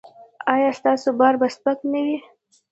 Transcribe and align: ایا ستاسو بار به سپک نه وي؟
ایا 0.53 0.71
ستاسو 0.79 1.09
بار 1.19 1.33
به 1.39 1.47
سپک 1.55 1.79
نه 1.91 1.99
وي؟ 2.05 2.17